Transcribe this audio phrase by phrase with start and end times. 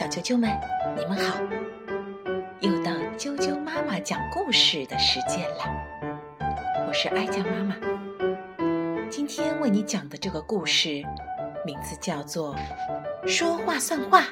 [0.00, 0.50] 小啾啾们，
[0.96, 1.38] 你们好！
[2.60, 5.58] 又到啾啾妈妈讲故事的时间了。
[6.88, 7.76] 我是哀酱妈妈，
[9.10, 11.04] 今天为你讲的这个故事
[11.66, 12.56] 名字叫做
[13.28, 14.22] 《说话算话》。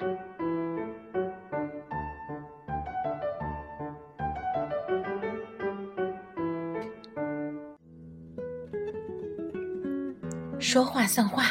[10.58, 11.44] 说话算话。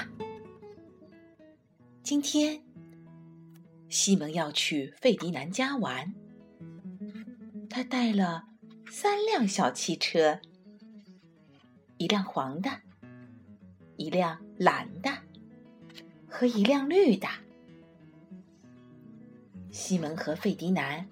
[2.01, 2.59] 今天，
[3.99, 6.13] 西蒙要去费迪南家玩。
[7.67, 8.43] 他带了
[8.91, 10.39] 三辆小汽车，
[11.97, 12.69] 一辆黄的，
[13.95, 15.09] 一辆蓝的，
[16.29, 17.27] 和一辆绿的。
[19.71, 21.09] 西蒙和费迪南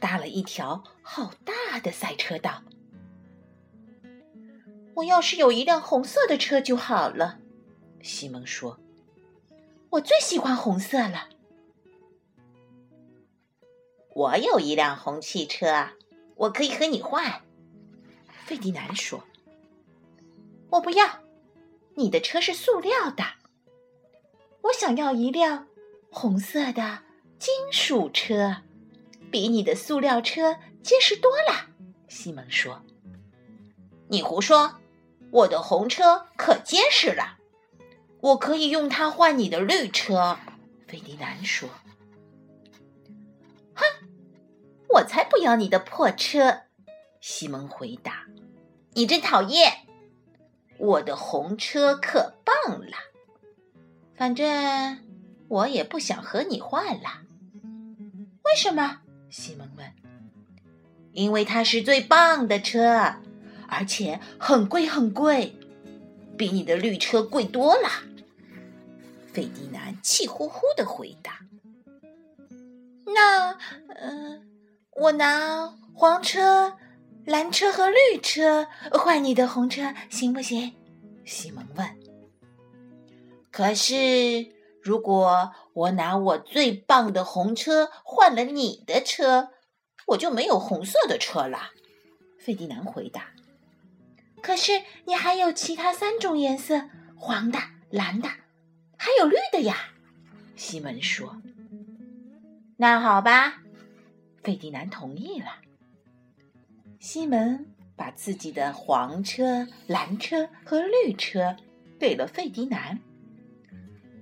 [0.00, 2.62] 搭了一条好大的赛车道。
[4.94, 7.40] 我要是有一辆红色的车就好了，
[8.00, 8.80] 西蒙说。
[9.90, 11.28] 我最喜欢红色了。
[14.16, 15.90] 我有一辆红汽车，
[16.36, 17.42] 我可以和你换。
[18.46, 19.22] 费迪南说。
[20.70, 21.20] 我不要，
[21.96, 23.22] 你的车是塑料的。
[24.62, 25.66] 我想要一辆
[26.10, 27.00] 红色的
[27.38, 28.62] 金属车，
[29.30, 31.66] 比你的塑料车结实多了。
[32.08, 32.82] 西蒙说。
[34.08, 34.76] 你胡说。
[35.30, 37.36] 我的红车可结实了，
[38.20, 40.38] 我可以用它换你的绿车。”
[40.88, 41.68] 费迪南说。
[44.96, 46.62] “我才不要你的破车！”
[47.20, 48.26] 西蒙回答。
[48.94, 49.86] “你真讨厌！
[50.78, 52.96] 我的红车可棒了，
[54.14, 54.98] 反正
[55.48, 57.22] 我也不想和你换了。
[58.44, 59.92] ”“为什么？”西蒙问。
[61.12, 63.16] “因为它是最棒的车。”
[63.68, 65.56] 而且很贵很贵，
[66.38, 67.88] 比你的绿车贵多了。
[69.32, 71.40] 费迪南气呼呼的回答
[73.12, 74.46] ：“那，嗯，
[74.98, 76.76] 我拿黄车、
[77.24, 80.74] 蓝车和绿车换你的红车，行不行？”
[81.24, 81.98] 西蒙问。
[83.52, 89.50] “可是，如果我拿我最棒的红车换了你的车，
[90.08, 91.70] 我就没有红色的车了。”
[92.38, 93.30] 费迪南回答。
[94.40, 97.58] 可是你还有其他三种颜色：黄的、
[97.90, 98.28] 蓝的，
[98.96, 99.76] 还有绿的呀。
[100.54, 101.36] 西门说
[102.78, 103.62] ：“那好吧。”
[104.46, 105.56] 费迪南同意了。
[107.00, 111.56] 西门把自己的黄车、蓝车和绿车
[111.98, 113.00] 给了费迪南。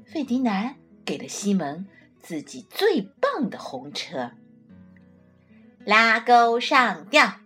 [0.06, 1.86] 费迪南给了西门
[2.22, 4.30] 自己最棒的红车。
[5.84, 7.40] 拉钩上吊，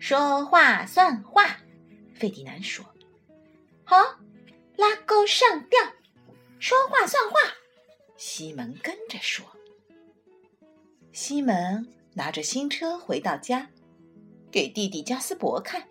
[0.00, 1.58] 说话算话。
[2.12, 2.84] 费迪南说
[3.86, 3.96] ：“好，
[4.74, 5.78] 拉钩上吊，
[6.58, 7.36] 说话算话。”
[8.18, 9.46] 西门跟着说。
[11.12, 13.68] 西门拿着新车回到家，
[14.50, 15.82] 给弟弟加斯伯看。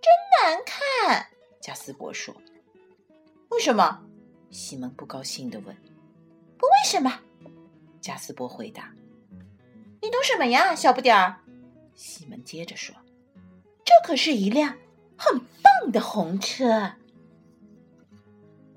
[0.00, 0.10] 真
[0.40, 1.26] 难看，
[1.60, 2.34] 加斯伯说。
[3.50, 4.02] 为什么？
[4.50, 5.76] 西门不高兴的问。
[6.56, 7.20] 不为什么，
[8.00, 8.94] 加斯伯回答。
[10.00, 11.40] 你懂什么呀，小不点儿？
[11.94, 12.96] 西门接着说。
[13.84, 14.78] 这可是一辆
[15.18, 16.92] 很棒的红车，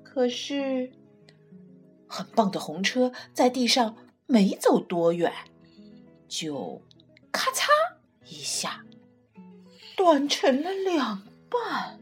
[0.04, 0.92] 可是
[2.06, 3.96] 很棒的红车在地上
[4.26, 5.32] 没走多远，
[6.28, 6.80] 就
[7.32, 7.66] 咔嚓
[8.26, 8.84] 一下
[9.96, 11.98] 断成了两半。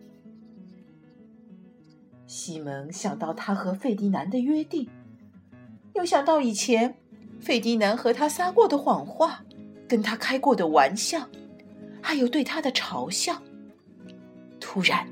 [2.27, 4.89] 西蒙想到他和费迪南的约定，
[5.95, 6.99] 又想到以前
[7.41, 9.45] 费迪南和他撒过的谎话，
[9.89, 11.29] 跟他开过的玩笑。
[12.03, 13.43] 还有对他的嘲笑。
[14.61, 15.09] 突然，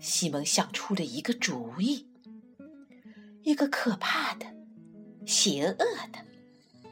[0.00, 2.08] 西蒙想出了一个主意，
[3.42, 4.46] 一个可怕的、
[5.24, 5.76] 邪恶
[6.12, 6.18] 的、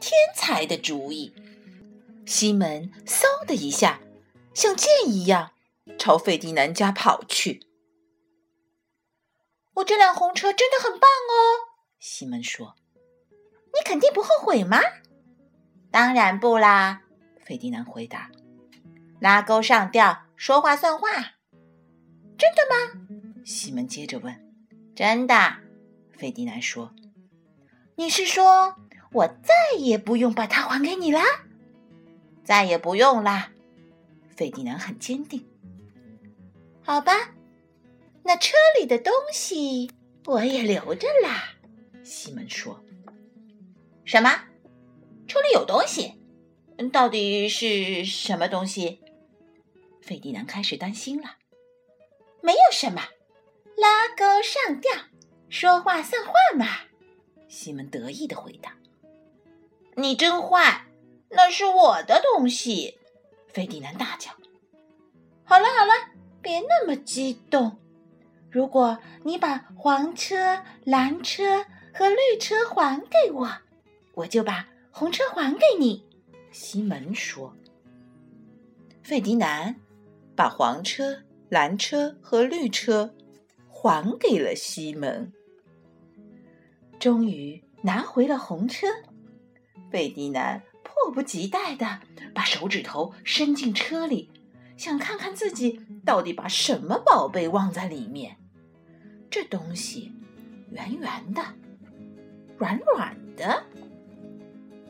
[0.05, 1.33] 天才的主意。
[2.27, 4.01] 西门嗖的一下，
[4.53, 5.53] 像箭一样
[5.97, 7.65] 朝费迪南家跑去。
[9.77, 12.75] “我这辆红车真的很棒哦！”西门说。
[13.73, 14.79] “你肯定不后悔吗
[15.89, 17.01] ？”“当然不啦！”
[17.43, 18.29] 费迪南回答。
[19.19, 21.07] 拉钩上吊，说话算话，
[22.37, 23.43] 真的吗？
[23.43, 24.53] 西门接着问。
[24.95, 25.57] 真的，
[26.13, 26.93] 费迪南说。
[27.95, 28.75] 你是说
[29.11, 31.21] 我再也不用把它还给你啦？
[32.43, 33.51] 再也不用啦。
[34.35, 35.45] 费迪南很坚定。
[36.83, 37.13] 好吧，
[38.23, 39.89] 那车里的东西
[40.25, 41.55] 我也留着啦。
[42.03, 42.83] 西门说。
[44.03, 44.29] 什么？
[45.27, 46.13] 车里有东西？
[46.91, 49.01] 到底是什么东西？
[50.01, 51.37] 费迪南开始担心了。
[52.41, 53.01] 没有什么，
[53.77, 54.91] 拉钩上吊，
[55.49, 56.65] 说话算话嘛。
[57.47, 58.75] 西门得意的回答。
[59.97, 60.85] 你真坏，
[61.29, 62.97] 那是我的东西！
[63.47, 64.31] 费迪南大叫。
[65.45, 65.93] 好了好了，
[66.41, 67.77] 别那么激动。
[68.51, 73.49] 如果你把黄车、蓝车和绿车还给我，
[74.13, 76.03] 我就把红车还给你。
[76.51, 77.55] 西门说。
[79.01, 79.75] 费迪南
[80.35, 83.13] 把黄车、蓝车和绿车
[83.69, 85.31] 还给了西门。
[86.99, 88.87] 终于拿回了红车，
[89.91, 92.01] 费迪南迫不及待的
[92.33, 94.29] 把手指头伸进车里，
[94.77, 98.37] 想看看自己到底把什么宝贝忘在里面。
[99.29, 100.13] 这东西
[100.71, 101.41] 圆圆的，
[102.57, 103.65] 软软的，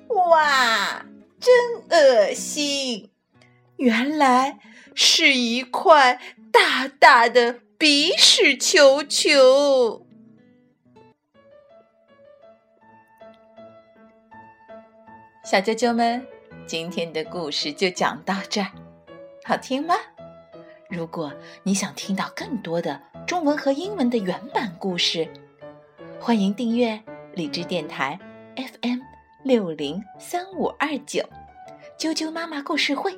[0.10, 1.06] 哇，
[1.40, 1.54] 真
[1.90, 3.10] 恶心！
[3.78, 4.60] 原来
[4.94, 6.22] 是一块
[6.52, 10.05] 大大的鼻屎球球。
[15.46, 16.26] 小啾啾们，
[16.66, 18.72] 今天的故事就讲到这儿，
[19.44, 19.94] 好听吗？
[20.90, 21.32] 如果
[21.62, 25.32] 你想听到更多的中文和英文的原版故事，
[26.20, 27.00] 欢迎订阅
[27.36, 28.20] 理智电台
[28.56, 28.98] FM
[29.44, 31.22] 六零三五二九
[31.96, 33.16] 啾啾妈妈故事会，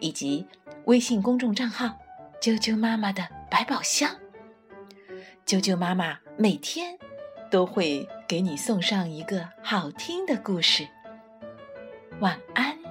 [0.00, 0.48] 以及
[0.86, 1.98] 微信公众账号
[2.40, 4.16] 啾啾妈妈的百宝箱。
[5.44, 6.98] 啾啾妈妈每天
[7.50, 10.88] 都会给你送上一个好听的故事。
[12.22, 12.81] 晚安。